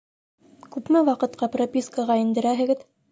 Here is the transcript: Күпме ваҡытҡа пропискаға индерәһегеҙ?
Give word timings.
Күпме 0.75 1.03
ваҡытҡа 1.09 1.49
пропискаға 1.57 2.17
индерәһегеҙ? 2.23 2.83